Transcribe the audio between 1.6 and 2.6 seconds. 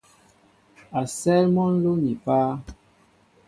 nló ni páá.